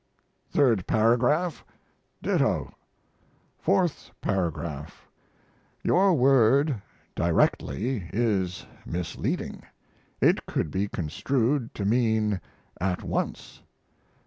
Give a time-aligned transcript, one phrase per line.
[0.49, 1.63] Third Paragraph.
[2.23, 2.71] Ditto.
[3.59, 5.07] Fourth Paragraph.
[5.83, 6.81] Your word
[7.13, 9.61] "directly" is misleading;
[10.19, 12.41] it could be construed to mean
[12.79, 13.61] "at once."